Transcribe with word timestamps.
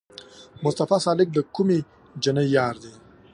مصطفی 0.63 0.97
سالک 1.05 1.27
د 1.33 1.37
کومې 1.55 1.79
جینۍ 2.21 2.47
یار 2.57 2.75
دی؟ 2.83 2.93